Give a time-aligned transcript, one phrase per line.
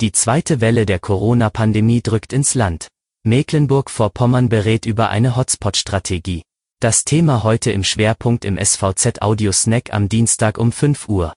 [0.00, 2.86] Die zweite Welle der Corona-Pandemie drückt ins Land.
[3.24, 6.42] Mecklenburg-Vorpommern berät über eine Hotspot-Strategie.
[6.78, 11.32] Das Thema heute im Schwerpunkt im SVZ Audio Snack am Dienstag um 5 Uhr.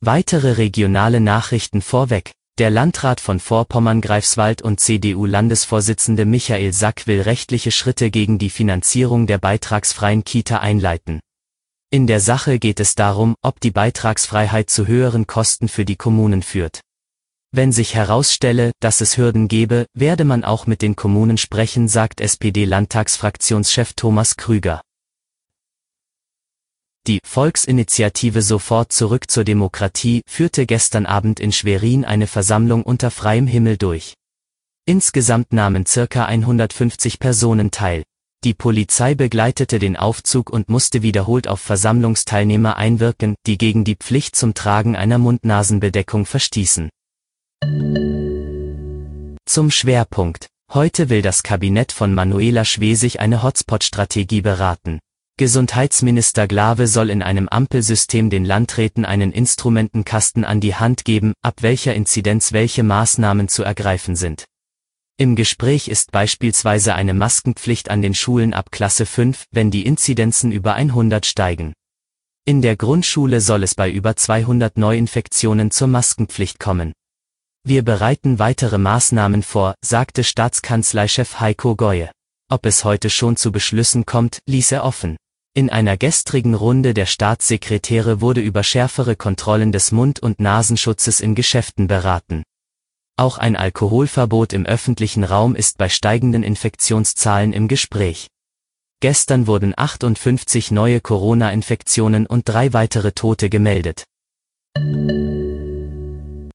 [0.00, 2.32] Weitere regionale Nachrichten vorweg.
[2.58, 9.38] Der Landrat von Vorpommern-Greifswald und CDU-Landesvorsitzende Michael Sack will rechtliche Schritte gegen die Finanzierung der
[9.38, 11.20] beitragsfreien Kita einleiten.
[11.94, 16.40] In der Sache geht es darum, ob die Beitragsfreiheit zu höheren Kosten für die Kommunen
[16.40, 16.80] führt.
[17.50, 22.22] Wenn sich herausstelle, dass es Hürden gebe, werde man auch mit den Kommunen sprechen, sagt
[22.22, 24.80] SPD-Landtagsfraktionschef Thomas Krüger.
[27.06, 33.46] Die Volksinitiative Sofort zurück zur Demokratie führte gestern Abend in Schwerin eine Versammlung unter freiem
[33.46, 34.14] Himmel durch.
[34.86, 38.02] Insgesamt nahmen circa 150 Personen teil.
[38.44, 44.34] Die Polizei begleitete den Aufzug und musste wiederholt auf Versammlungsteilnehmer einwirken, die gegen die Pflicht
[44.34, 46.90] zum Tragen einer Mund-Nasen-Bedeckung verstießen.
[49.46, 50.48] Zum Schwerpunkt.
[50.72, 54.98] Heute will das Kabinett von Manuela Schwesig eine Hotspot-Strategie beraten.
[55.38, 61.56] Gesundheitsminister Glawe soll in einem Ampelsystem den Landräten einen Instrumentenkasten an die Hand geben, ab
[61.60, 64.46] welcher Inzidenz welche Maßnahmen zu ergreifen sind.
[65.22, 70.50] Im Gespräch ist beispielsweise eine Maskenpflicht an den Schulen ab Klasse 5, wenn die Inzidenzen
[70.50, 71.74] über 100 steigen.
[72.44, 76.92] In der Grundschule soll es bei über 200 Neuinfektionen zur Maskenpflicht kommen.
[77.62, 82.10] Wir bereiten weitere Maßnahmen vor, sagte Staatskanzleichef Heiko Goye.
[82.50, 85.16] Ob es heute schon zu Beschlüssen kommt, ließ er offen.
[85.54, 91.36] In einer gestrigen Runde der Staatssekretäre wurde über schärfere Kontrollen des Mund- und Nasenschutzes in
[91.36, 92.42] Geschäften beraten.
[93.22, 98.26] Auch ein Alkoholverbot im öffentlichen Raum ist bei steigenden Infektionszahlen im Gespräch.
[98.98, 104.06] Gestern wurden 58 neue Corona-Infektionen und drei weitere Tote gemeldet.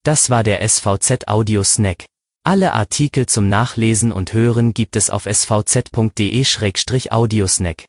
[0.04, 2.04] Das war der SVZ Audio Snack.
[2.44, 7.86] Alle Artikel zum Nachlesen und Hören gibt es auf svz.de-audiosnack.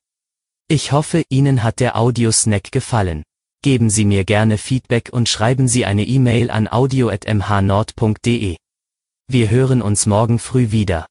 [0.69, 3.25] Ich hoffe, Ihnen hat der Audiosnack gefallen.
[3.65, 8.57] Geben Sie mir gerne Feedback und schreiben Sie eine E-Mail an audio.mhnord.de.
[9.31, 11.07] Wir hören uns morgen früh wieder.